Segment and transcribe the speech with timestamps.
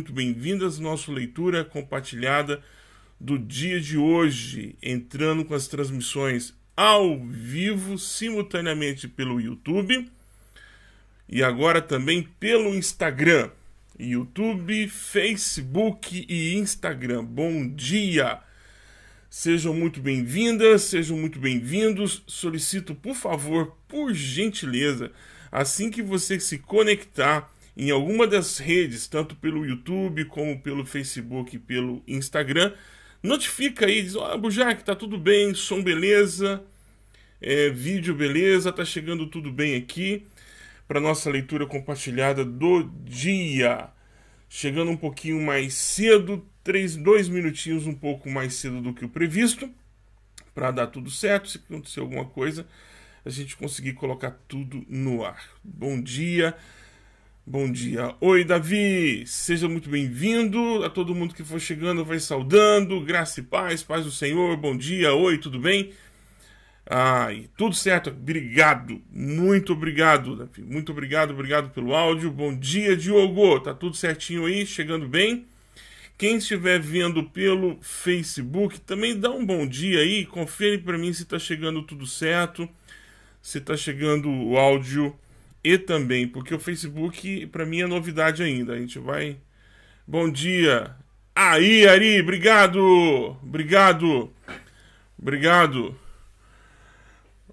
[0.00, 2.60] muito bem-vindas à nossa leitura compartilhada
[3.20, 10.10] do dia de hoje, entrando com as transmissões ao vivo, simultaneamente pelo YouTube
[11.28, 13.50] e agora também pelo Instagram.
[13.96, 17.24] YouTube, Facebook e Instagram.
[17.24, 18.40] Bom dia!
[19.30, 22.24] Sejam muito bem-vindas, sejam muito bem-vindos.
[22.26, 25.12] Solicito, por favor, por gentileza,
[25.52, 31.56] assim que você se conectar em alguma das redes, tanto pelo YouTube como pelo Facebook
[31.56, 32.72] e pelo Instagram,
[33.22, 36.62] notifica aí, diz, ó, oh, Bujac, tá tudo bem, som beleza,
[37.40, 40.26] é, vídeo beleza, tá chegando tudo bem aqui
[40.86, 43.88] para nossa leitura compartilhada do dia.
[44.48, 49.08] Chegando um pouquinho mais cedo, três, dois minutinhos um pouco mais cedo do que o
[49.08, 49.68] previsto,
[50.54, 51.48] para dar tudo certo.
[51.48, 52.66] Se acontecer alguma coisa,
[53.24, 55.42] a gente conseguir colocar tudo no ar.
[55.62, 56.54] Bom dia.
[57.46, 58.14] Bom dia.
[58.22, 59.22] Oi, Davi.
[59.26, 60.82] Seja muito bem-vindo.
[60.82, 62.98] A todo mundo que for chegando, vai saudando.
[63.02, 64.56] Graça e paz, paz do Senhor.
[64.56, 65.12] Bom dia.
[65.12, 65.92] Oi, tudo bem?
[66.88, 68.08] Ai, tudo certo.
[68.08, 68.98] Obrigado.
[69.12, 70.62] Muito obrigado, Davi.
[70.62, 72.30] Muito obrigado, obrigado pelo áudio.
[72.30, 73.60] Bom dia, Diogo.
[73.60, 74.64] Tá tudo certinho aí?
[74.64, 75.44] Chegando bem?
[76.16, 80.24] Quem estiver vendo pelo Facebook, também dá um bom dia aí.
[80.24, 82.66] Confere para mim se tá chegando tudo certo.
[83.42, 85.14] Se tá chegando o áudio
[85.64, 88.74] e também, porque o Facebook para mim é novidade ainda.
[88.74, 89.38] A gente vai.
[90.06, 90.94] Bom dia.
[91.34, 93.36] Aí, Ari, obrigado.
[93.42, 94.30] Obrigado.
[95.18, 95.96] Obrigado.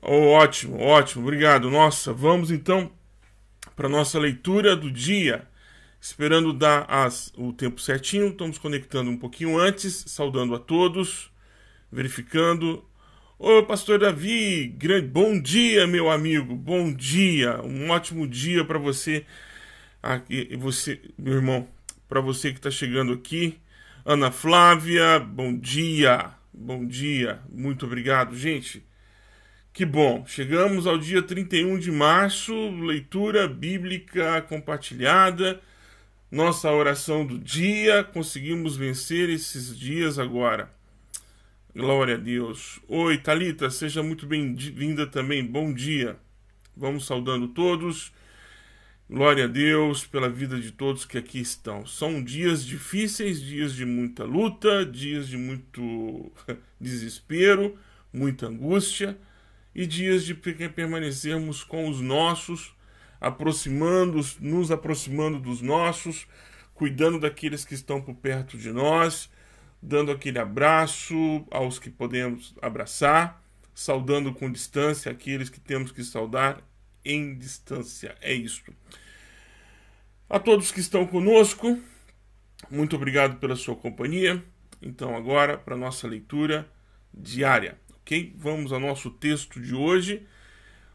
[0.01, 1.69] Oh, ótimo, ótimo, obrigado.
[1.69, 2.91] Nossa, vamos então
[3.75, 5.47] para nossa leitura do dia.
[6.01, 11.31] Esperando dar as, o tempo certinho, estamos conectando um pouquinho antes, saudando a todos,
[11.91, 12.83] verificando
[13.43, 14.71] Ô, pastor Davi,
[15.11, 16.55] bom dia, meu amigo.
[16.55, 17.59] Bom dia.
[17.63, 19.25] Um ótimo dia para você.
[19.99, 21.67] Aqui, você, meu irmão,
[22.07, 23.57] para você que está chegando aqui.
[24.05, 26.29] Ana Flávia, bom dia.
[26.53, 27.39] Bom dia.
[27.51, 28.85] Muito obrigado, gente.
[29.73, 30.23] Que bom.
[30.27, 32.53] Chegamos ao dia 31 de março,
[32.85, 35.59] leitura bíblica compartilhada.
[36.29, 40.69] Nossa oração do dia, conseguimos vencer esses dias agora.
[41.73, 42.81] Glória a Deus.
[42.85, 45.41] Oi, Talita, seja muito bem-vinda também.
[45.41, 46.19] Bom dia.
[46.75, 48.11] Vamos saudando todos.
[49.09, 51.85] Glória a Deus pela vida de todos que aqui estão.
[51.85, 56.29] São dias difíceis, dias de muita luta, dias de muito
[56.77, 57.79] desespero,
[58.11, 59.17] muita angústia
[59.73, 62.75] e dias de permanecermos com os nossos,
[63.21, 66.27] aproximando, nos aproximando dos nossos,
[66.73, 69.29] cuidando daqueles que estão por perto de nós
[69.81, 73.41] dando aquele abraço aos que podemos abraçar,
[73.73, 76.61] saudando com distância aqueles que temos que saudar
[77.03, 78.15] em distância.
[78.21, 78.73] É isto.
[80.29, 81.79] A todos que estão conosco,
[82.69, 84.43] muito obrigado pela sua companhia.
[84.81, 86.69] Então, agora para nossa leitura
[87.13, 88.33] diária, ok?
[88.37, 90.25] Vamos ao nosso texto de hoje.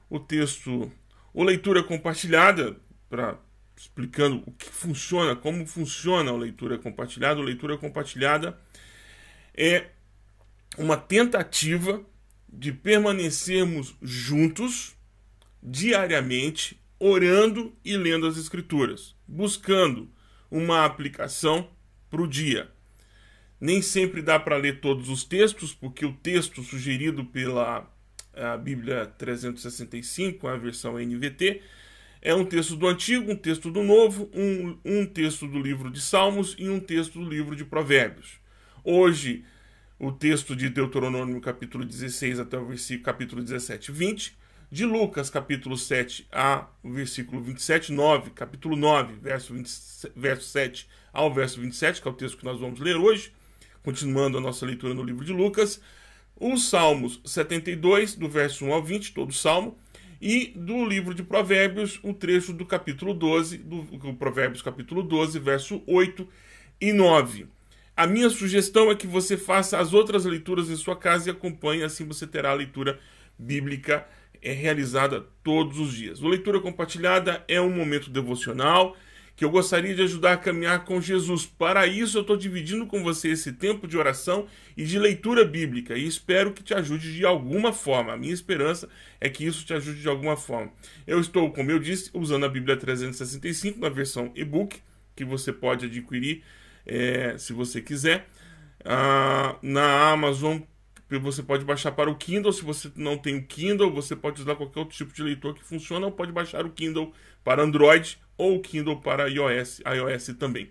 [0.09, 0.91] O texto,
[1.35, 2.77] ou leitura compartilhada,
[3.09, 3.37] para
[3.77, 7.41] explicando o que funciona, como funciona a leitura compartilhada.
[7.41, 8.59] A leitura compartilhada
[9.57, 9.87] é
[10.77, 12.05] uma tentativa
[12.49, 14.95] de permanecermos juntos
[15.63, 20.11] diariamente, orando e lendo as Escrituras, buscando
[20.51, 21.69] uma aplicação
[22.11, 22.71] para o dia.
[23.61, 27.91] Nem sempre dá para ler todos os textos, porque o texto sugerido pela
[28.63, 31.63] Bíblia 365, a versão NVT,
[32.21, 36.01] é um texto do Antigo, um texto do Novo, um, um texto do livro de
[36.01, 38.39] Salmos e um texto do livro de Provérbios.
[38.89, 39.45] Hoje,
[39.99, 44.37] o texto de Deuteronômio, capítulo 16 até o versículo, capítulo 17 20.
[44.71, 49.71] De Lucas, capítulo 7 a versículo 27, 9, capítulo 9, verso, 20,
[50.15, 53.33] verso 7 ao verso 27, que é o texto que nós vamos ler hoje,
[53.83, 55.81] continuando a nossa leitura no livro de Lucas.
[56.39, 59.77] Os Salmos 72, do verso 1 ao 20, todo o salmo,
[60.21, 65.41] e do livro de Provérbios, um trecho do capítulo 12, do, do Provérbios capítulo 12,
[65.41, 66.29] verso 8
[66.81, 67.56] e 9.
[67.97, 71.83] A minha sugestão é que você faça as outras leituras em sua casa e acompanhe,
[71.83, 73.01] assim você terá a leitura
[73.39, 74.07] bíblica
[74.43, 76.21] é, realizada todos os dias.
[76.21, 78.95] O leitura compartilhada é um momento devocional
[79.35, 81.47] que eu gostaria de ajudar a caminhar com Jesus.
[81.47, 84.47] Para isso, eu estou dividindo com você esse tempo de oração
[84.77, 88.13] e de leitura bíblica e espero que te ajude de alguma forma.
[88.13, 90.71] A minha esperança é que isso te ajude de alguma forma.
[91.07, 94.81] Eu estou, como eu disse, usando a Bíblia 365 na versão e-book
[95.15, 96.43] que você pode adquirir
[96.87, 98.29] é, se você quiser.
[98.85, 100.61] Ah, na Amazon
[101.21, 102.53] você pode baixar para o Kindle.
[102.53, 105.65] Se você não tem o Kindle, você pode usar qualquer outro tipo de leitor que
[105.65, 107.13] funciona, ou pode baixar o Kindle
[107.45, 110.71] para Android ou o Kindle para iOS, iOS também.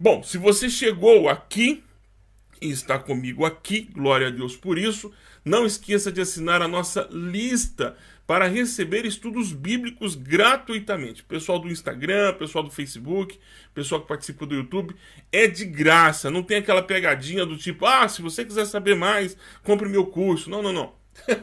[0.00, 1.82] Bom, se você chegou aqui
[2.60, 5.12] e está comigo aqui, glória a Deus por isso,
[5.44, 7.96] não esqueça de assinar a nossa lista
[8.28, 11.24] para receber estudos bíblicos gratuitamente.
[11.24, 13.40] Pessoal do Instagram, pessoal do Facebook,
[13.72, 14.94] pessoal que participa do YouTube,
[15.32, 16.30] é de graça.
[16.30, 20.50] Não tem aquela pegadinha do tipo, ah, se você quiser saber mais, compre meu curso.
[20.50, 20.92] Não, não, não.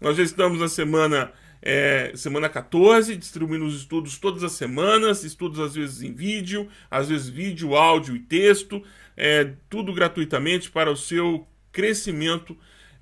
[0.00, 1.30] Nós já estamos na semana
[1.60, 7.10] é, semana 14, distribuindo os estudos todas as semanas, estudos às vezes em vídeo, às
[7.10, 8.82] vezes vídeo, áudio e texto,
[9.14, 12.56] é, tudo gratuitamente para o seu crescimento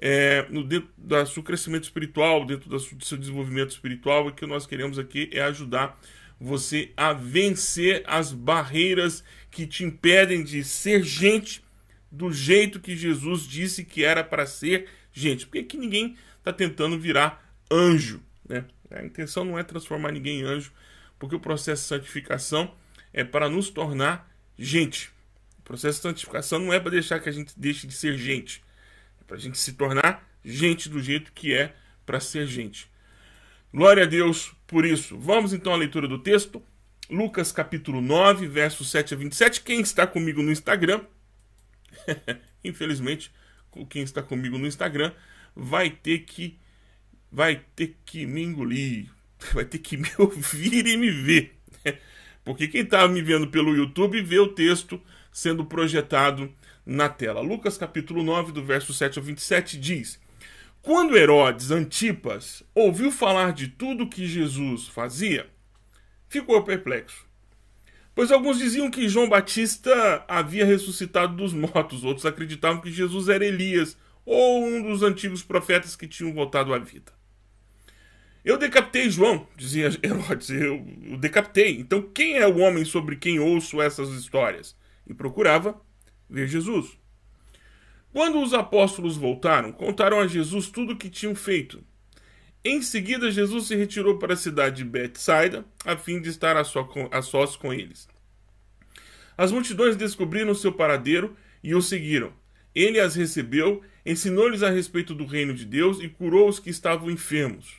[0.04, 4.66] é, no dentro do seu crescimento espiritual, dentro do seu desenvolvimento espiritual, o que nós
[4.66, 5.96] queremos aqui é ajudar
[6.40, 11.62] você a vencer as barreiras que te impedem de ser gente
[12.10, 15.46] do jeito que Jesus disse que era para ser gente.
[15.46, 18.20] Porque aqui ninguém está tentando virar anjo.
[18.48, 18.64] Né?
[18.90, 20.72] A intenção não é transformar ninguém em anjo,
[21.16, 22.74] porque o processo de santificação
[23.12, 24.28] é para nos tornar
[24.58, 25.12] gente.
[25.60, 28.60] O processo de santificação não é para deixar que a gente deixe de ser gente
[29.32, 31.74] para a gente se tornar gente do jeito que é
[32.04, 32.86] para ser gente.
[33.72, 35.18] Glória a Deus por isso.
[35.18, 36.62] Vamos então à leitura do texto.
[37.08, 39.62] Lucas capítulo 9, versos 7 a 27.
[39.62, 41.00] Quem está comigo no Instagram,
[42.62, 43.32] infelizmente,
[43.88, 45.12] quem está comigo no Instagram
[45.56, 46.58] vai ter que
[47.30, 49.08] vai ter que me engolir,
[49.54, 51.58] vai ter que me ouvir e me ver.
[52.44, 55.00] Porque quem está me vendo pelo YouTube vê o texto
[55.32, 56.52] sendo projetado
[56.84, 57.40] na tela.
[57.40, 60.20] Lucas capítulo 9, do verso 7 ao 27 diz:
[60.80, 65.48] Quando Herodes Antipas ouviu falar de tudo que Jesus fazia,
[66.28, 67.26] ficou perplexo.
[68.14, 73.44] Pois alguns diziam que João Batista havia ressuscitado dos mortos, outros acreditavam que Jesus era
[73.44, 77.12] Elias ou um dos antigos profetas que tinham voltado à vida.
[78.44, 81.78] Eu decapitei João, dizia Herodes, eu o decapitei.
[81.78, 84.76] Então quem é o homem sobre quem ouço essas histórias?
[85.06, 85.80] E procurava
[86.32, 86.98] ver Jesus.
[88.12, 91.84] Quando os apóstolos voltaram, contaram a Jesus tudo o que tinham feito.
[92.64, 96.64] Em seguida, Jesus se retirou para a cidade de Betsaida, a fim de estar a,
[97.22, 98.08] sós com eles.
[99.36, 102.32] As multidões descobriram seu paradeiro e o seguiram.
[102.74, 107.10] Ele as recebeu, ensinou-lhes a respeito do reino de Deus e curou os que estavam
[107.10, 107.74] enfermos.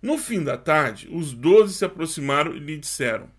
[0.00, 3.30] No fim da tarde, os doze se aproximaram e lhe disseram: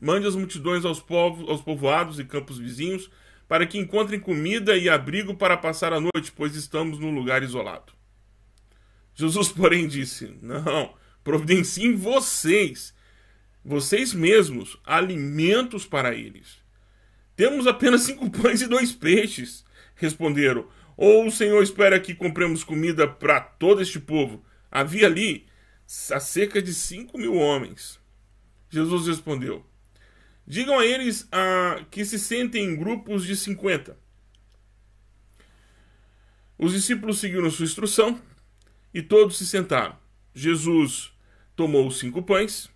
[0.00, 3.10] Mande as multidões aos, povos, aos povoados e campos vizinhos,
[3.48, 7.92] para que encontrem comida e abrigo para passar a noite, pois estamos num lugar isolado.
[9.14, 10.94] Jesus, porém, disse: Não,
[11.24, 12.94] providenciem vocês,
[13.64, 16.58] vocês mesmos, alimentos para eles.
[17.34, 19.64] Temos apenas cinco pães e dois peixes,
[19.94, 20.68] responderam.
[20.96, 24.44] Ou o Senhor espera que compremos comida para todo este povo?
[24.70, 25.46] Havia ali
[26.10, 28.00] a cerca de cinco mil homens.
[28.70, 29.64] Jesus respondeu:
[30.46, 33.98] Digam a eles ah, que se sentem em grupos de 50.
[36.56, 38.20] Os discípulos seguiram sua instrução
[38.94, 39.98] e todos se sentaram.
[40.32, 41.12] Jesus
[41.56, 42.70] tomou os cinco pães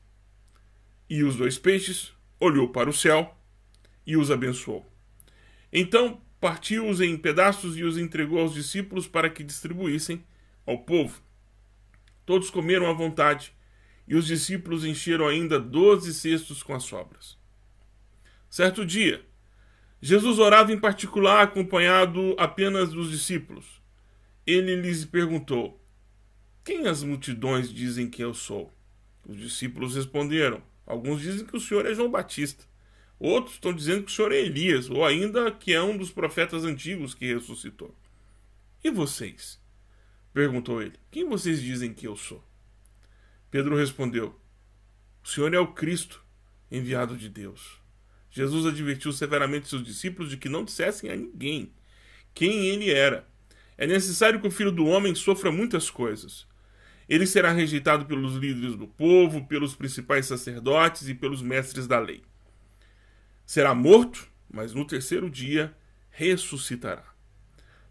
[1.08, 3.38] e os dois peixes, olhou para o céu
[4.06, 4.84] e os abençoou.
[5.72, 10.25] Então partiu-os em pedaços e os entregou aos discípulos para que distribuíssem
[10.67, 11.22] ao povo.
[12.26, 13.55] Todos comeram à vontade
[14.08, 17.40] e os discípulos encheram ainda doze cestos com as sobras.
[18.50, 19.25] Certo dia,
[20.02, 23.81] Jesus orava em particular acompanhado apenas dos discípulos.
[24.44, 25.81] Ele lhes perguntou:
[26.65, 28.75] Quem as multidões dizem que eu sou?
[29.25, 32.65] Os discípulos responderam: Alguns dizem que o senhor é João Batista.
[33.20, 36.65] Outros estão dizendo que o senhor é Elias, ou ainda que é um dos profetas
[36.65, 37.94] antigos que ressuscitou.
[38.82, 39.63] E vocês?
[40.34, 42.44] perguntou ele: Quem vocês dizem que eu sou?
[43.48, 44.34] Pedro respondeu:
[45.22, 46.25] O senhor é o Cristo,
[46.69, 47.80] enviado de Deus.
[48.31, 51.72] Jesus advertiu severamente seus discípulos de que não dissessem a ninguém
[52.34, 53.27] quem ele era.
[53.77, 56.46] É necessário que o filho do homem sofra muitas coisas.
[57.08, 62.22] Ele será rejeitado pelos líderes do povo, pelos principais sacerdotes e pelos mestres da lei.
[63.44, 65.75] Será morto, mas no terceiro dia
[66.10, 67.05] ressuscitará.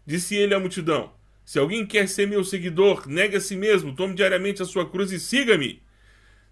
[0.06, 1.12] Disse ele à multidão:
[1.44, 5.12] Se alguém quer ser meu seguidor, negue a si mesmo, tome diariamente a sua cruz
[5.12, 5.82] e siga-me.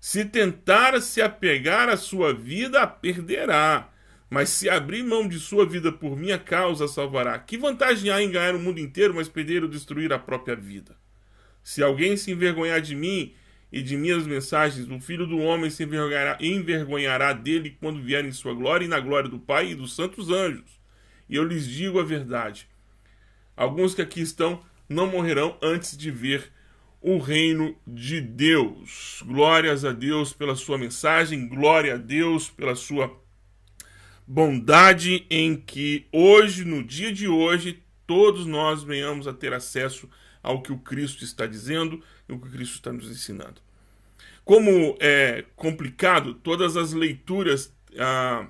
[0.01, 3.91] Se tentar se apegar à sua vida, a perderá.
[4.31, 7.39] Mas se abrir mão de sua vida por minha causa, a salvará.
[7.39, 10.97] Que vantagem há em ganhar o mundo inteiro, mas perder ou destruir a própria vida?
[11.63, 13.35] Se alguém se envergonhar de mim
[13.73, 18.33] e de minhas mensagens, o filho do homem se envergonhará, envergonhará dele quando vier em
[18.33, 20.79] sua glória e na glória do Pai e dos santos anjos.
[21.29, 22.69] E eu lhes digo a verdade:
[23.57, 26.51] alguns que aqui estão não morrerão antes de ver
[27.09, 29.23] o reino de Deus.
[29.25, 33.19] Glórias a Deus pela sua mensagem, glória a Deus pela sua
[34.27, 40.07] bondade em que hoje, no dia de hoje, todos nós venhamos a ter acesso
[40.43, 43.63] ao que o Cristo está dizendo e o que o Cristo está nos ensinando.
[44.45, 48.47] Como é complicado, todas as leituras, ah,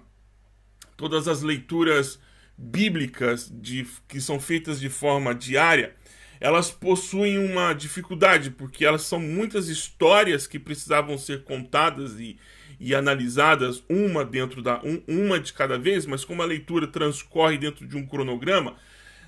[0.96, 2.18] todas as leituras
[2.56, 5.94] bíblicas de, que são feitas de forma diária,
[6.40, 12.36] elas possuem uma dificuldade, porque elas são muitas histórias que precisavam ser contadas e,
[12.78, 14.80] e analisadas, uma dentro da.
[14.84, 18.76] Um, uma de cada vez, mas como a leitura transcorre dentro de um cronograma,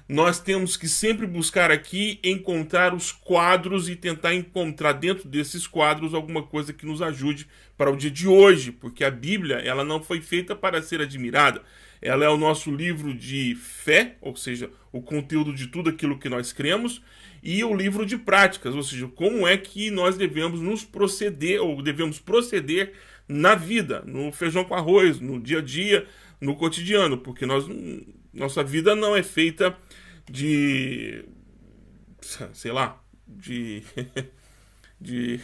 [0.08, 6.14] nós temos que sempre buscar aqui encontrar os quadros e tentar encontrar dentro desses quadros
[6.14, 10.02] alguma coisa que nos ajude para o dia de hoje, porque a Bíblia ela não
[10.02, 11.62] foi feita para ser admirada.
[12.02, 16.28] Ela é o nosso livro de fé, ou seja, o conteúdo de tudo aquilo que
[16.28, 17.02] nós cremos,
[17.42, 21.82] e o livro de práticas, ou seja, como é que nós devemos nos proceder ou
[21.82, 22.92] devemos proceder
[23.26, 26.06] na vida, no feijão com arroz, no dia a dia,
[26.40, 27.64] no cotidiano, porque nós,
[28.32, 29.76] nossa vida não é feita
[30.28, 31.24] de.
[32.52, 33.82] sei lá, de.
[35.00, 35.40] de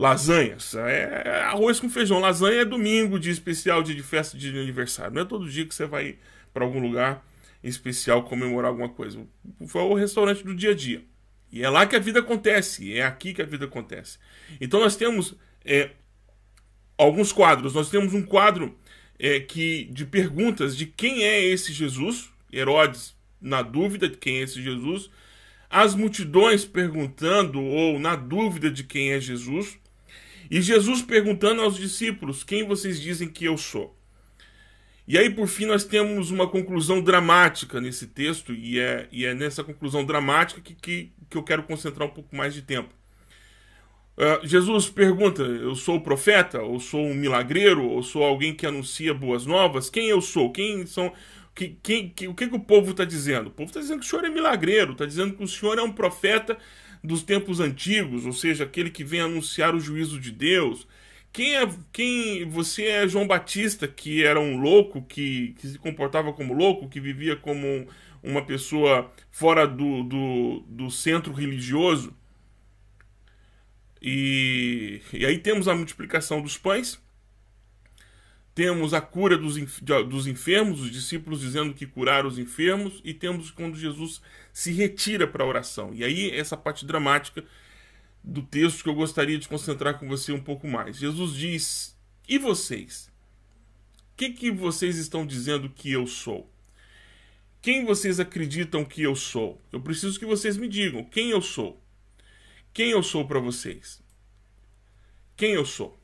[0.00, 0.74] lasanhas.
[0.74, 2.18] É arroz com feijão.
[2.18, 5.14] Lasanha é domingo, dia especial, dia de festa, dia de aniversário.
[5.14, 6.16] Não é todo dia que você vai
[6.52, 7.24] para algum lugar
[7.62, 9.20] especial comemorar alguma coisa.
[9.66, 11.04] Foi o restaurante do dia a dia.
[11.52, 12.94] E é lá que a vida acontece.
[12.94, 14.18] É aqui que a vida acontece.
[14.60, 15.90] Então nós temos é,
[16.96, 17.74] alguns quadros.
[17.74, 18.74] Nós temos um quadro
[19.18, 22.30] é, que de perguntas de quem é esse Jesus.
[22.52, 25.10] Herodes na dúvida de quem é esse Jesus,
[25.68, 29.78] as multidões perguntando ou na dúvida de quem é Jesus,
[30.50, 33.96] e Jesus perguntando aos discípulos: Quem vocês dizem que eu sou?
[35.06, 39.34] E aí, por fim, nós temos uma conclusão dramática nesse texto, e é, e é
[39.34, 42.94] nessa conclusão dramática que, que, que eu quero concentrar um pouco mais de tempo.
[44.16, 46.60] Uh, Jesus pergunta: Eu sou o profeta?
[46.60, 47.84] Ou sou um milagreiro?
[47.84, 49.88] Ou sou alguém que anuncia boas novas?
[49.88, 50.52] Quem eu sou?
[50.52, 51.12] Quem são
[51.54, 51.76] que,
[52.14, 53.48] que, o que, que o povo está dizendo?
[53.48, 55.82] O povo está dizendo que o senhor é milagreiro, está dizendo que o senhor é
[55.82, 56.56] um profeta
[57.02, 60.86] dos tempos antigos, ou seja, aquele que vem anunciar o juízo de Deus.
[61.32, 66.32] Quem é quem você é João Batista, que era um louco, que, que se comportava
[66.32, 67.86] como louco, que vivia como
[68.22, 72.14] uma pessoa fora do, do, do centro religioso.
[74.02, 77.00] E, e aí temos a multiplicação dos pães
[78.60, 79.56] temos a cura dos,
[80.06, 84.20] dos enfermos, os discípulos dizendo que curaram os enfermos, e temos quando Jesus
[84.52, 85.94] se retira para a oração.
[85.94, 87.42] E aí, essa parte dramática
[88.22, 90.98] do texto que eu gostaria de concentrar com você um pouco mais.
[90.98, 91.98] Jesus diz:
[92.28, 93.10] E vocês?
[94.12, 96.52] O que, que vocês estão dizendo que eu sou?
[97.62, 99.58] Quem vocês acreditam que eu sou?
[99.72, 101.82] Eu preciso que vocês me digam quem eu sou.
[102.74, 104.02] Quem eu sou para vocês?
[105.34, 105.99] Quem eu sou?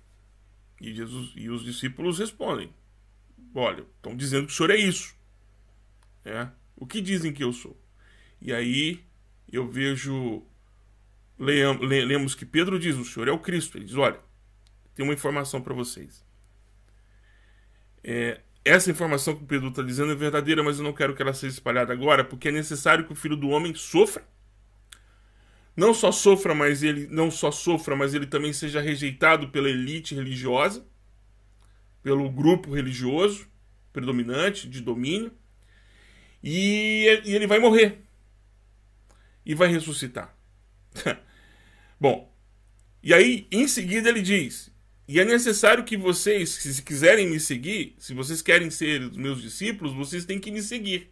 [0.80, 2.72] E, Jesus, e os discípulos respondem:
[3.54, 5.14] Olha, estão dizendo que o senhor é isso.
[6.24, 7.80] É, o que dizem que eu sou?
[8.40, 9.02] E aí
[9.50, 10.42] eu vejo,
[11.38, 13.78] lemos que Pedro diz: O senhor é o Cristo.
[13.78, 14.20] Ele diz: Olha,
[14.94, 16.24] tem uma informação para vocês.
[18.02, 21.22] É, essa informação que o Pedro está dizendo é verdadeira, mas eu não quero que
[21.22, 24.26] ela seja espalhada agora, porque é necessário que o filho do homem sofra
[25.76, 30.14] não só sofra, mas ele não só sofra, mas ele também seja rejeitado pela elite
[30.14, 30.86] religiosa,
[32.02, 33.46] pelo grupo religioso
[33.92, 35.32] predominante de domínio,
[36.42, 37.98] e, ele vai morrer
[39.44, 40.36] e vai ressuscitar.
[42.00, 42.32] Bom,
[43.02, 44.70] e aí em seguida ele diz:
[45.08, 49.40] e é necessário que vocês, se quiserem me seguir, se vocês querem ser os meus
[49.40, 51.10] discípulos, vocês têm que me seguir.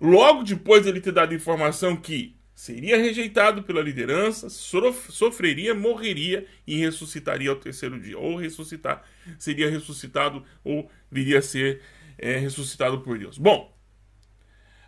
[0.00, 7.48] Logo depois dele ter dado informação que seria rejeitado pela liderança, sofreria, morreria e ressuscitaria
[7.48, 8.18] ao terceiro dia.
[8.18, 9.02] Ou ressuscitar,
[9.38, 11.80] seria ressuscitado ou viria a ser
[12.18, 13.38] é, ressuscitado por Deus.
[13.38, 13.74] Bom,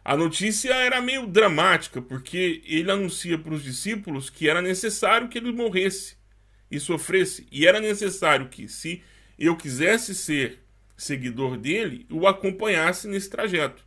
[0.05, 5.38] a notícia era meio dramática, porque ele anuncia para os discípulos que era necessário que
[5.38, 6.19] ele morresse
[6.71, 7.47] e sofresse.
[7.50, 9.02] E era necessário que, se
[9.38, 10.59] eu quisesse ser
[10.95, 13.83] seguidor dele, o acompanhasse nesse trajeto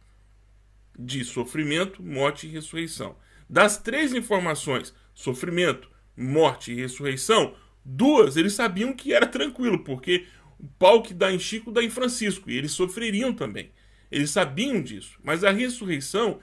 [0.97, 3.15] de sofrimento, morte e ressurreição.
[3.49, 10.25] Das três informações, sofrimento, morte e ressurreição, duas eles sabiam que era tranquilo, porque
[10.59, 13.71] o pau que dá em Chico dá em Francisco, e eles sofreriam também.
[14.11, 15.19] Eles sabiam disso.
[15.23, 16.39] Mas a ressurreição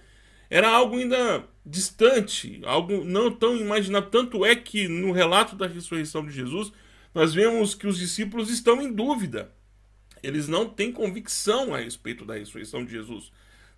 [0.51, 4.11] era algo ainda distante, algo não tão imaginável.
[4.11, 6.73] Tanto é que no relato da ressurreição de Jesus,
[7.15, 9.51] nós vemos que os discípulos estão em dúvida.
[10.23, 13.33] Eles não têm convicção a respeito da ressurreição de Jesus.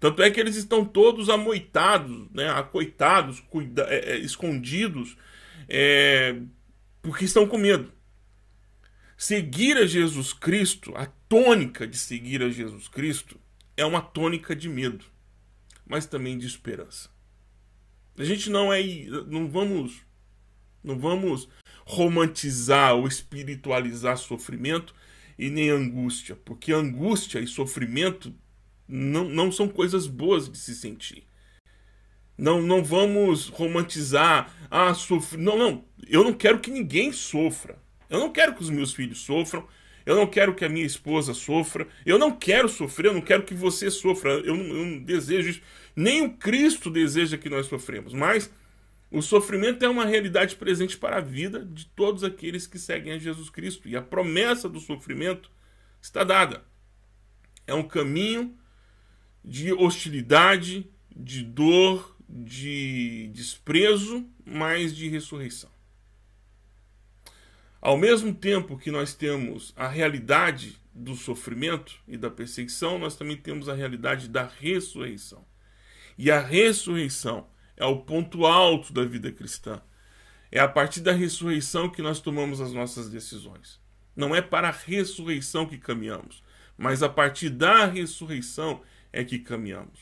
[0.05, 5.17] Tanto é que eles estão todos amoitados, né, acoitados, cuida, é, é, escondidos,
[5.67, 6.39] é,
[7.01, 7.91] porque estão com medo.
[9.17, 13.41] Seguir a Jesus Cristo, a tônica de seguir a Jesus Cristo,
[13.79, 15.07] é uma tônica de medo,
[15.87, 17.09] mas também de esperança.
[18.19, 18.83] A gente não é.
[19.27, 20.03] Não vamos.
[20.83, 21.49] Não vamos
[21.87, 24.95] romantizar ou espiritualizar sofrimento
[25.39, 28.35] e nem angústia, porque angústia e sofrimento
[28.89, 31.25] não, não são coisas boas de se sentir.
[32.37, 35.39] Não, não vamos romantizar, ah, sofrer.
[35.39, 35.85] Não, não.
[36.09, 37.79] Eu não quero que ninguém sofra.
[38.11, 39.67] Eu não quero que os meus filhos sofram.
[40.05, 41.87] Eu não quero que a minha esposa sofra.
[42.05, 43.07] Eu não quero sofrer.
[43.07, 44.33] Eu não quero que você sofra.
[44.33, 45.63] Eu não, eu não desejo isso.
[45.97, 48.13] Nem o Cristo deseja que nós sofremos.
[48.13, 48.51] Mas
[49.11, 53.19] o sofrimento é uma realidade presente para a vida de todos aqueles que seguem a
[53.19, 53.89] Jesus Cristo.
[53.89, 55.51] E a promessa do sofrimento
[56.03, 56.65] está dada.
[57.67, 58.55] É um caminho
[59.45, 65.71] de hostilidade, de dor, de desprezo, mas de ressurreição.
[67.81, 73.37] Ao mesmo tempo que nós temos a realidade do sofrimento e da perseguição, nós também
[73.37, 75.45] temos a realidade da ressurreição.
[76.17, 77.47] E a ressurreição
[77.77, 79.83] é o ponto alto da vida cristã.
[80.51, 83.81] É a partir da ressurreição que nós tomamos as nossas decisões.
[84.17, 86.43] Não é para a ressurreição que caminhamos,
[86.79, 88.81] mas a partir da ressurreição
[89.15, 90.01] é que caminhamos.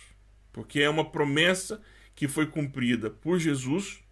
[0.50, 1.80] Porque é uma promessa
[2.14, 4.02] que foi cumprida por Jesus,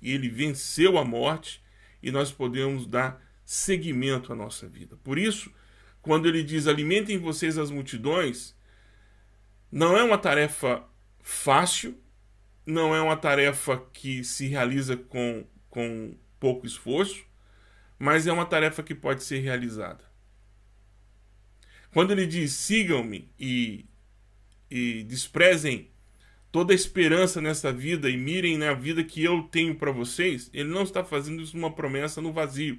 [0.00, 1.62] e ele venceu a morte,
[2.02, 4.96] e nós podemos dar seguimento à nossa vida.
[5.04, 5.52] Por isso,
[6.00, 8.56] quando ele diz alimentem vocês as multidões,
[9.70, 10.82] não é uma tarefa
[11.20, 11.98] fácil,
[12.64, 17.24] não é uma tarefa que se realiza com, com pouco esforço,
[17.98, 20.02] mas é uma tarefa que pode ser realizada.
[21.92, 23.89] Quando ele diz sigam-me e,
[24.70, 25.90] e desprezem
[26.52, 30.82] toda esperança nessa vida e mirem na vida que eu tenho para vocês, ele não
[30.82, 32.78] está fazendo isso uma promessa no vazio.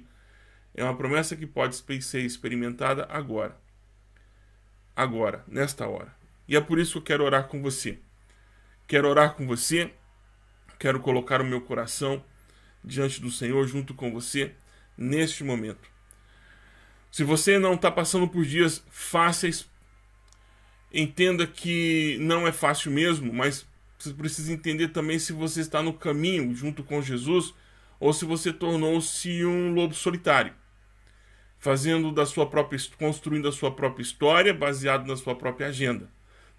[0.74, 3.56] É uma promessa que pode ser experimentada agora.
[4.96, 6.14] Agora, nesta hora.
[6.48, 7.98] E é por isso que eu quero orar com você.
[8.86, 9.92] Quero orar com você.
[10.78, 12.24] Quero colocar o meu coração
[12.84, 14.54] diante do Senhor junto com você
[14.96, 15.90] neste momento.
[17.10, 19.68] Se você não está passando por dias fáceis,
[20.92, 23.66] entenda que não é fácil mesmo, mas
[23.98, 27.54] você precisa entender também se você está no caminho junto com Jesus
[28.00, 30.52] ou se você tornou-se um lobo solitário,
[31.58, 36.10] fazendo da sua própria construindo a sua própria história baseado na sua própria agenda.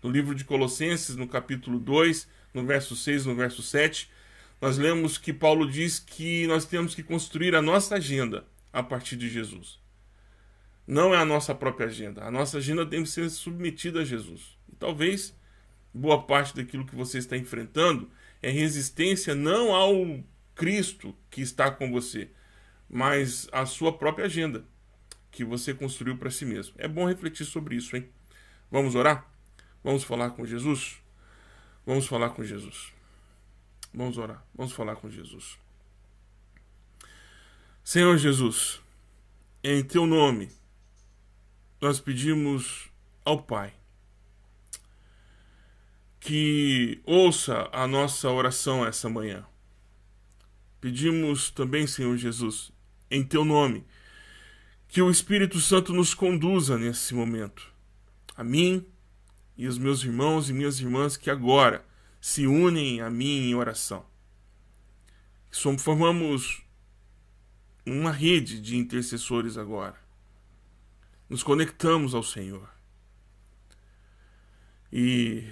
[0.01, 4.09] No livro de Colossenses, no capítulo 2, no verso 6, no verso 7,
[4.61, 9.17] nós lemos que Paulo diz que nós temos que construir a nossa agenda a partir
[9.17, 9.82] de Jesus.
[10.85, 12.23] Não é a nossa própria agenda.
[12.23, 14.57] A nossa agenda tem que ser submetida a Jesus.
[14.71, 15.35] E talvez
[15.93, 18.09] boa parte daquilo que você está enfrentando
[18.41, 20.23] é resistência não ao
[20.55, 22.29] Cristo que está com você,
[22.89, 24.65] mas à sua própria agenda
[25.31, 26.75] que você construiu para si mesmo.
[26.77, 28.07] É bom refletir sobre isso, hein?
[28.69, 29.27] Vamos orar?
[29.83, 30.97] Vamos falar com Jesus?
[31.85, 32.93] Vamos falar com Jesus.
[33.93, 34.45] Vamos orar.
[34.53, 35.57] Vamos falar com Jesus.
[37.83, 38.81] Senhor Jesus,
[39.63, 40.49] em teu nome
[41.83, 42.89] nós pedimos
[43.25, 43.73] ao Pai
[46.17, 49.45] que ouça a nossa oração essa manhã.
[50.79, 52.71] Pedimos também, Senhor Jesus,
[53.11, 53.85] em teu nome,
[54.87, 57.69] que o Espírito Santo nos conduza nesse momento.
[58.33, 58.85] A mim
[59.57, 61.85] e os meus irmãos e minhas irmãs que agora
[62.21, 64.05] se unem a mim em oração.
[65.77, 66.61] Formamos
[67.85, 70.02] uma rede de intercessores agora
[71.29, 72.69] nos conectamos ao Senhor
[74.91, 75.43] e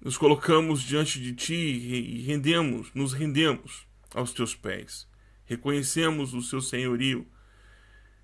[0.00, 5.08] nos colocamos diante de Ti e rendemos, nos rendemos aos Teus pés.
[5.44, 7.26] Reconhecemos o Seu senhorio,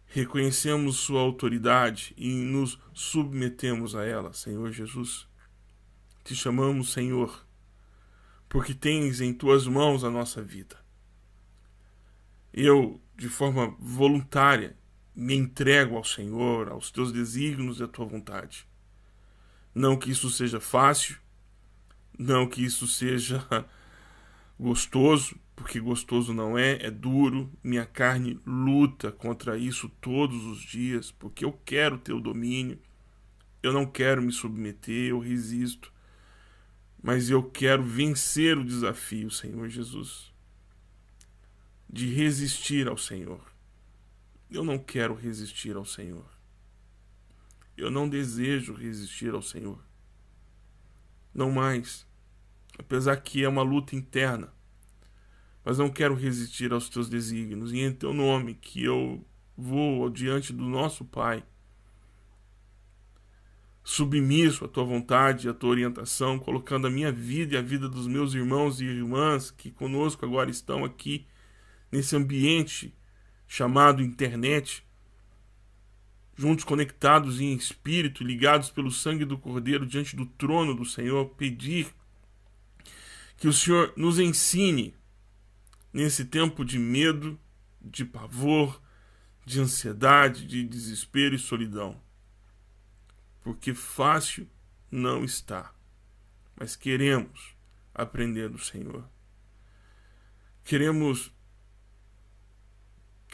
[0.06, 5.28] reconhecemos Sua autoridade e nos submetemos a ela, Senhor Jesus.
[6.24, 7.46] Te chamamos, Senhor,
[8.48, 10.76] porque tens em Tuas mãos a nossa vida.
[12.52, 14.76] Eu, de forma voluntária,
[15.16, 18.66] me entrego ao Senhor, aos teus desígnios e à tua vontade.
[19.74, 21.16] Não que isso seja fácil,
[22.18, 23.42] não que isso seja
[24.60, 27.50] gostoso, porque gostoso não é, é duro.
[27.64, 32.78] Minha carne luta contra isso todos os dias, porque eu quero ter o domínio,
[33.62, 35.90] eu não quero me submeter, eu resisto.
[37.02, 40.30] Mas eu quero vencer o desafio, Senhor Jesus,
[41.88, 43.55] de resistir ao Senhor
[44.50, 46.24] eu não quero resistir ao Senhor.
[47.76, 49.78] Eu não desejo resistir ao Senhor.
[51.34, 52.06] Não mais.
[52.78, 54.52] Apesar que é uma luta interna.
[55.64, 57.72] Mas não quero resistir aos teus desígnios.
[57.72, 59.24] E em teu nome que eu
[59.56, 61.44] vou diante do nosso Pai,
[63.82, 68.06] submisso à tua vontade, à tua orientação, colocando a minha vida e a vida dos
[68.06, 71.26] meus irmãos e irmãs que conosco agora estão aqui
[71.90, 72.94] nesse ambiente
[73.46, 74.84] chamado internet,
[76.36, 81.88] juntos conectados em espírito, ligados pelo sangue do Cordeiro diante do trono do Senhor, pedir
[83.36, 84.94] que o Senhor nos ensine
[85.92, 87.38] nesse tempo de medo,
[87.80, 88.80] de pavor,
[89.44, 92.00] de ansiedade, de desespero e solidão.
[93.42, 94.48] Porque fácil
[94.90, 95.72] não está,
[96.56, 97.54] mas queremos
[97.94, 99.08] aprender do Senhor.
[100.64, 101.32] Queremos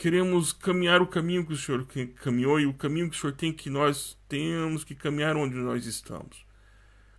[0.02, 1.86] queremos caminhar o caminho que o Senhor
[2.16, 5.86] caminhou e o caminho que o Senhor tem que nós temos que caminhar onde nós
[5.86, 6.44] estamos.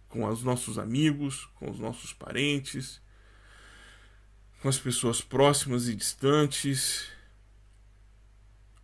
[0.10, 3.02] Com os nossos amigos, com os nossos parentes,
[4.62, 7.10] com as pessoas próximas e distantes.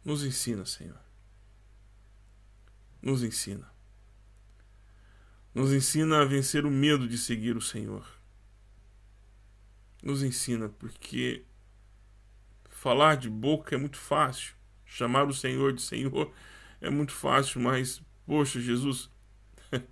[0.06, 1.02] Nos ensina, Senhor.
[3.02, 3.70] Nos ensina.
[5.54, 8.08] Nos ensina a vencer o medo de seguir o Senhor.
[10.02, 11.44] Nos ensina, porque
[12.80, 14.54] Falar de boca é muito fácil.
[14.86, 16.32] Chamar o Senhor de Senhor
[16.80, 19.12] é muito fácil, mas, poxa, Jesus.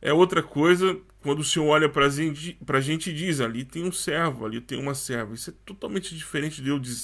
[0.00, 3.90] é outra coisa quando o Senhor olha para a gente e diz: ali tem um
[3.90, 5.34] servo, ali tem uma serva.
[5.34, 6.94] Isso é totalmente diferente de eu de,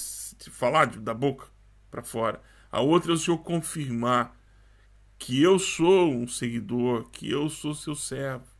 [0.51, 1.47] falar da boca
[1.91, 2.41] para fora.
[2.71, 4.39] A outra é o Senhor confirmar
[5.19, 8.54] que eu sou um seguidor, que eu sou seu servo.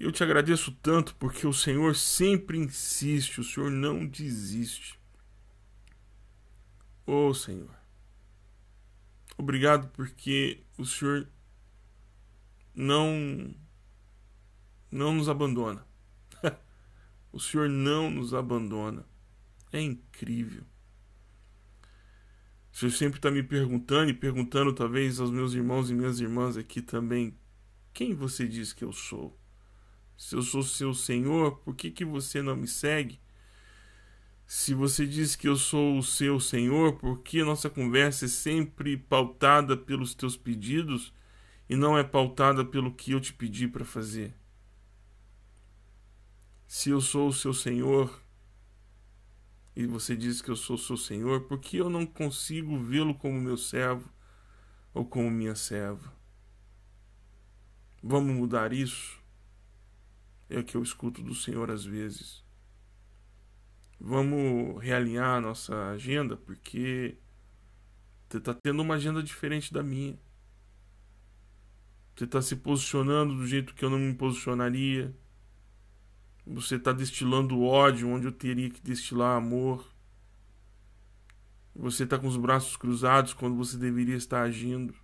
[0.00, 4.98] Eu te agradeço tanto porque o Senhor sempre insiste, o Senhor não desiste.
[7.04, 7.76] Oh Senhor,
[9.36, 11.28] obrigado porque o Senhor
[12.74, 13.54] não
[14.90, 15.86] não nos abandona.
[17.30, 19.04] o Senhor não nos abandona.
[19.70, 20.64] É incrível.
[22.72, 26.56] O Senhor sempre está me perguntando e perguntando, talvez, aos meus irmãos e minhas irmãs
[26.56, 27.38] aqui também:
[27.92, 29.39] quem você diz que eu sou?
[30.20, 33.18] Se eu sou seu Senhor, por que, que você não me segue?
[34.46, 38.98] Se você diz que eu sou o seu Senhor, por que nossa conversa é sempre
[38.98, 41.10] pautada pelos teus pedidos
[41.70, 44.34] e não é pautada pelo que eu te pedi para fazer?
[46.68, 48.22] Se eu sou o seu Senhor
[49.74, 53.14] e você diz que eu sou o seu Senhor, por que eu não consigo vê-lo
[53.14, 54.06] como meu servo
[54.92, 56.12] ou como minha serva?
[58.02, 59.19] Vamos mudar isso?
[60.50, 62.44] É o que eu escuto do Senhor às vezes.
[63.98, 67.16] Vamos realinhar a nossa agenda, porque
[68.28, 70.18] você está tendo uma agenda diferente da minha.
[72.14, 75.14] Você está se posicionando do jeito que eu não me posicionaria.
[76.46, 79.86] Você está destilando ódio onde eu teria que destilar amor.
[81.74, 84.94] Você está com os braços cruzados quando você deveria estar agindo.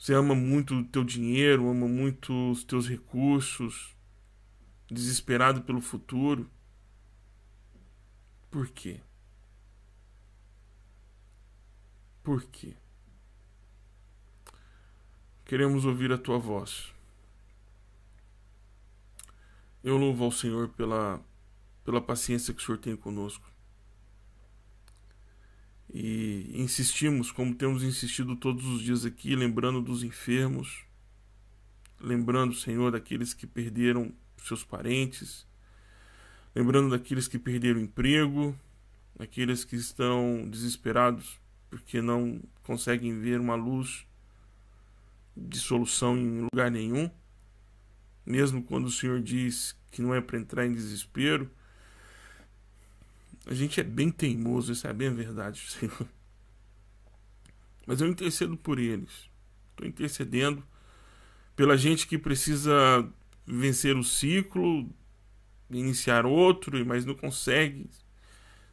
[0.00, 3.94] Você ama muito o teu dinheiro, ama muito os teus recursos,
[4.90, 6.50] desesperado pelo futuro.
[8.50, 9.02] Por quê?
[12.22, 12.74] Por quê?
[15.44, 16.94] Queremos ouvir a tua voz.
[19.84, 21.22] Eu louvo ao Senhor pela,
[21.84, 23.46] pela paciência que o Senhor tem conosco.
[25.92, 30.84] E insistimos, como temos insistido todos os dias aqui, lembrando dos enfermos,
[32.00, 35.46] lembrando, Senhor, daqueles que perderam seus parentes,
[36.54, 38.56] lembrando daqueles que perderam emprego,
[39.16, 44.04] daqueles que estão desesperados porque não conseguem ver uma luz
[45.36, 47.08] de solução em lugar nenhum,
[48.26, 51.50] mesmo quando o Senhor diz que não é para entrar em desespero,
[53.46, 56.06] a gente é bem teimoso, isso é bem verdade, Senhor.
[57.86, 59.28] Mas eu intercedo por eles.
[59.70, 60.62] Estou intercedendo
[61.56, 63.06] pela gente que precisa
[63.46, 64.88] vencer o ciclo,
[65.70, 67.88] iniciar outro, mas não consegue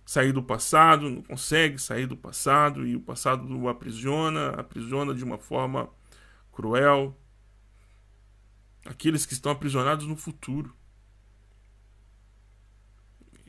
[0.06, 5.24] sair do passado, não consegue sair do passado e o passado o aprisiona, aprisiona de
[5.24, 5.90] uma forma
[6.52, 7.18] cruel.
[8.86, 10.74] Aqueles que estão aprisionados no futuro.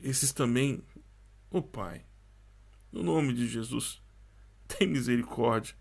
[0.03, 0.83] Esses também
[1.51, 2.05] Ó oh, Pai,
[2.91, 4.01] no nome de Jesus,
[4.67, 5.75] tem misericórdia.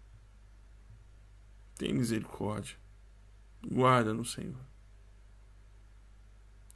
[1.76, 2.76] Tem misericórdia.
[3.66, 4.60] Guarda no Senhor.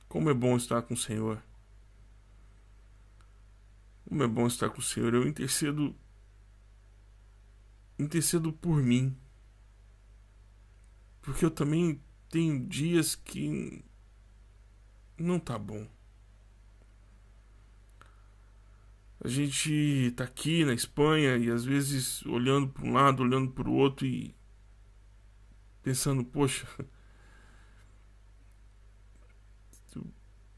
[0.08, 1.42] Como é bom estar com o Senhor.
[4.06, 5.14] Como é bom estar com o Senhor.
[5.14, 5.96] Eu intercedo
[7.98, 9.16] intercedo por mim.
[11.22, 13.82] Porque eu também tenho dias que
[15.16, 15.88] não tá bom.
[19.24, 23.68] A gente tá aqui na Espanha e às vezes olhando para um lado, olhando para
[23.68, 24.34] o outro e
[25.80, 26.66] pensando, poxa,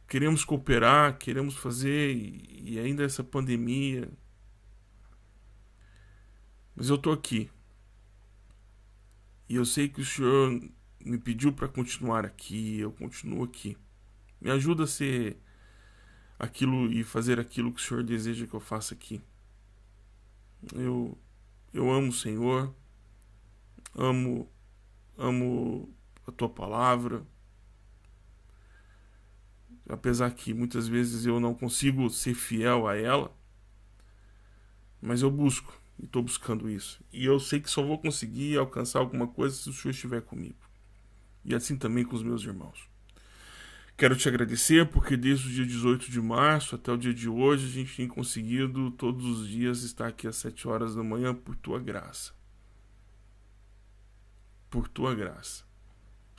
[0.09, 4.09] queremos cooperar, queremos fazer e, ainda essa pandemia.
[6.75, 7.51] Mas eu tô aqui.
[9.47, 10.59] E eu sei que o Senhor
[11.05, 13.77] me pediu para continuar aqui, eu continuo aqui.
[14.41, 15.37] Me ajuda a ser
[16.39, 19.21] aquilo e fazer aquilo que o Senhor deseja que eu faça aqui.
[20.75, 21.17] Eu
[21.73, 22.73] eu amo o Senhor,
[23.95, 24.49] amo
[25.19, 25.93] amo
[26.27, 27.27] a tua palavra,
[29.89, 33.37] apesar que muitas vezes eu não consigo ser fiel a ela,
[35.01, 37.03] mas eu busco e estou buscando isso.
[37.13, 40.57] E eu sei que só vou conseguir alcançar alguma coisa se o Senhor estiver comigo.
[41.45, 42.89] E assim também com os meus irmãos.
[43.97, 47.67] Quero te agradecer porque desde o dia 18 de março até o dia de hoje
[47.67, 51.55] a gente tem conseguido todos os dias estar aqui às 7 horas da manhã por
[51.57, 52.33] tua graça.
[54.69, 55.65] Por tua graça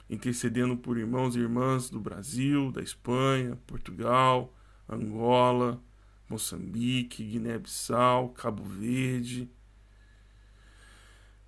[0.09, 4.53] intercedendo por irmãos e irmãs do Brasil, da Espanha, Portugal,
[4.87, 5.81] Angola,
[6.29, 9.49] Moçambique, Guiné-Bissau, Cabo Verde,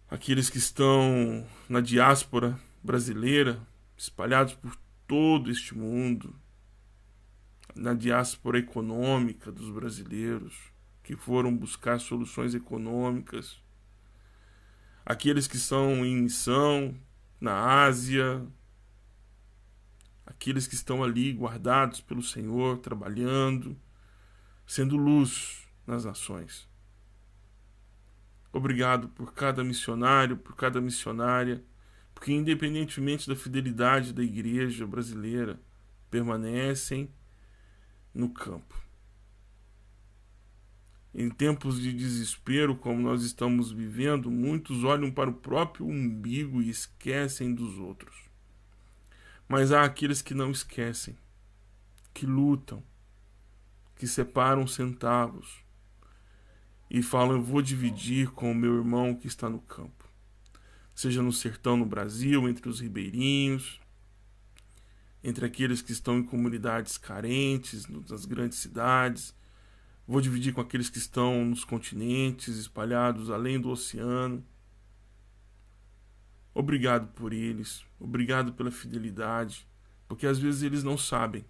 [0.10, 3.62] aqueles que estão na diáspora brasileira,
[3.96, 4.76] espalhados por
[5.08, 6.36] todo este mundo,
[7.76, 13.62] na diáspora econômica dos brasileiros, que foram buscar soluções econômicas,
[15.06, 16.94] aqueles que estão em missão
[17.40, 18.46] na Ásia,
[20.26, 23.80] aqueles que estão ali guardados pelo Senhor, trabalhando,
[24.66, 26.68] sendo luz nas nações.
[28.52, 31.64] Obrigado por cada missionário, por cada missionária,
[32.18, 35.62] porque independentemente da fidelidade da igreja brasileira,
[36.10, 37.12] permanecem
[38.12, 38.76] no campo.
[41.14, 46.72] Em tempos de desespero como nós estamos vivendo, muitos olham para o próprio umbigo e
[46.72, 48.16] esquecem dos outros.
[49.48, 51.16] Mas há aqueles que não esquecem,
[52.16, 52.84] que lutam,
[53.96, 55.64] que separam centavos
[56.90, 60.07] e falam: Eu vou dividir com o meu irmão que está no campo.
[60.98, 63.80] Seja no sertão no Brasil, entre os ribeirinhos,
[65.24, 69.34] entre aqueles que estão em comunidades carentes, nas grandes cidades,
[70.08, 74.42] Vou dividir com aqueles que estão nos continentes, espalhados além do oceano.
[76.54, 79.68] Obrigado por eles, obrigado pela fidelidade,
[80.08, 81.46] porque às vezes eles não sabem.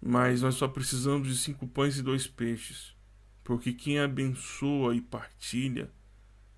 [0.00, 2.96] Mas nós só precisamos de cinco pães e dois peixes,
[3.44, 5.92] porque quem abençoa e partilha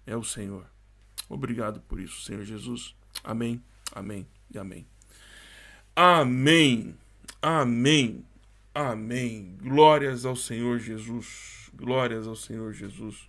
[0.07, 0.74] é o Senhor.
[1.29, 2.95] Obrigado por isso, Senhor Jesus.
[3.23, 4.87] Amém, amém e amém.
[5.97, 6.97] Amém,
[7.41, 8.25] amém.
[8.75, 9.57] Amém.
[9.63, 11.71] Glórias ao Senhor Jesus.
[11.75, 13.29] Glórias ao Senhor Jesus.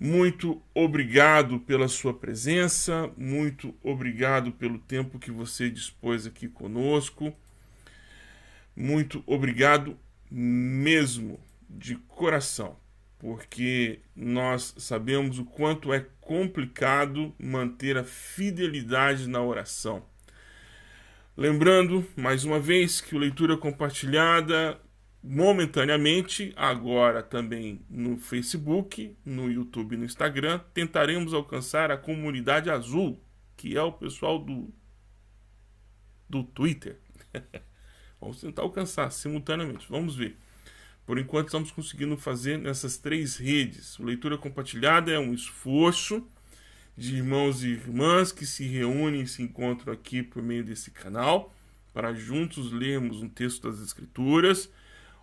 [0.00, 7.34] Muito obrigado pela sua presença, muito obrigado pelo tempo que você dispôs aqui conosco.
[8.76, 9.98] Muito obrigado
[10.30, 12.76] mesmo, de coração,
[13.18, 20.04] porque nós sabemos o quanto é complicado manter a fidelidade na oração.
[21.36, 24.80] Lembrando, mais uma vez, que o Leitura Compartilhada,
[25.22, 33.20] momentaneamente, agora também no Facebook, no YouTube e no Instagram, tentaremos alcançar a comunidade azul,
[33.56, 34.68] que é o pessoal do,
[36.28, 36.98] do Twitter.
[38.20, 40.36] Vamos tentar alcançar simultaneamente, vamos ver.
[41.08, 43.98] Por enquanto, estamos conseguindo fazer nessas três redes.
[43.98, 46.22] O Leitura Compartilhada é um esforço
[46.94, 51.50] de irmãos e irmãs que se reúnem e se encontram aqui por meio desse canal
[51.94, 54.70] para juntos lermos um texto das Escrituras,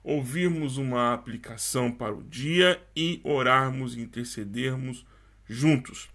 [0.03, 5.05] ouvirmos uma aplicação para o dia e orarmos e intercedermos
[5.47, 6.09] juntos.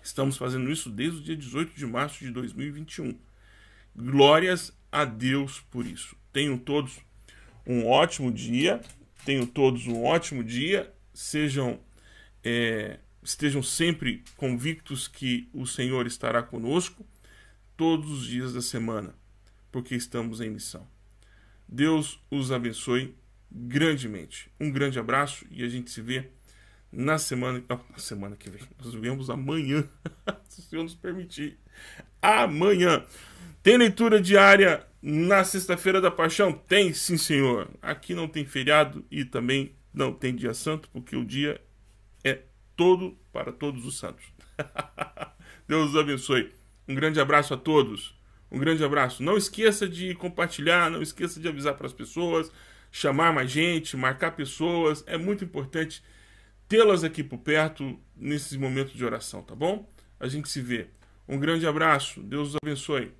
[0.00, 3.18] Estamos fazendo isso desde o dia 18 de março de 2021.
[3.96, 6.14] Glórias a Deus por isso.
[6.32, 7.00] Tenham todos
[7.66, 8.80] um ótimo dia.
[9.24, 10.92] Tenham todos um ótimo dia.
[11.12, 11.80] Sejam
[12.44, 17.06] é, estejam sempre convictos que o Senhor estará conosco
[17.76, 19.14] todos os dias da semana,
[19.70, 20.86] porque estamos em missão.
[21.68, 23.14] Deus os abençoe
[23.50, 24.50] grandemente.
[24.58, 26.30] Um grande abraço e a gente se vê
[26.92, 28.62] na semana, na semana que vem.
[28.82, 29.88] Nós vemos amanhã,
[30.48, 31.58] se o Senhor nos permitir.
[32.22, 33.04] Amanhã.
[33.62, 36.52] Tem leitura diária na sexta-feira da paixão?
[36.52, 37.68] Tem, sim, senhor.
[37.80, 41.60] Aqui não tem feriado e também não tem dia santo, porque o dia
[42.24, 42.40] é
[42.76, 44.24] todo para todos os santos.
[45.66, 46.52] Deus os abençoe.
[46.86, 48.18] Um grande abraço a todos.
[48.50, 49.22] Um grande abraço.
[49.22, 52.50] Não esqueça de compartilhar, não esqueça de avisar para as pessoas.
[52.92, 55.04] chamar mais gente, marcar pessoas.
[55.06, 56.02] É muito importante
[56.66, 59.88] tê-las aqui por perto nesses momentos de oração, tá bom?
[60.18, 60.88] A gente se vê.
[61.30, 62.20] Um grande abraço.
[62.20, 63.12] Deus os abençoe.